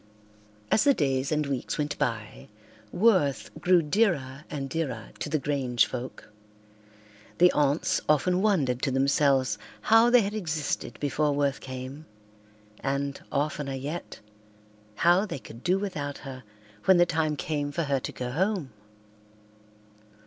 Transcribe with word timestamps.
As 0.71 0.83
the 0.83 0.95
days 0.95 1.31
and 1.31 1.45
weeks 1.45 1.77
went 1.77 1.95
by 1.99 2.49
Worth 2.91 3.51
grew 3.59 3.83
dearer 3.83 4.45
and 4.49 4.67
dearer 4.67 5.09
to 5.19 5.29
the 5.29 5.37
Grange 5.37 5.85
folk. 5.85 6.31
The 7.37 7.51
aunts 7.51 8.01
often 8.09 8.41
wondered 8.41 8.81
to 8.81 8.89
themselves 8.89 9.59
how 9.81 10.09
they 10.09 10.21
had 10.21 10.33
existed 10.33 10.99
before 10.99 11.33
Worth 11.33 11.59
came 11.61 12.07
and, 12.79 13.21
oftener 13.31 13.75
yet, 13.75 14.21
how 14.95 15.27
they 15.27 15.37
could 15.37 15.63
do 15.63 15.77
without 15.77 16.17
her 16.25 16.43
when 16.85 16.97
the 16.97 17.05
time 17.05 17.35
came 17.35 17.71
for 17.71 17.83
her 17.83 17.99
to 17.99 18.11
go 18.11 18.31
home. 18.31 18.73